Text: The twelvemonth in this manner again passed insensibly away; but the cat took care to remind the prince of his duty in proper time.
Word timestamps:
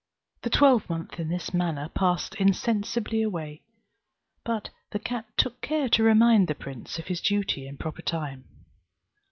The 0.41 0.49
twelvemonth 0.49 1.19
in 1.19 1.29
this 1.29 1.53
manner 1.53 1.83
again 1.83 1.93
passed 1.93 2.33
insensibly 2.39 3.21
away; 3.21 3.61
but 4.43 4.71
the 4.89 4.97
cat 4.97 5.27
took 5.37 5.61
care 5.61 5.89
to 5.89 6.01
remind 6.01 6.47
the 6.47 6.55
prince 6.55 6.97
of 6.97 7.05
his 7.05 7.21
duty 7.21 7.67
in 7.67 7.77
proper 7.77 8.01
time. 8.01 8.45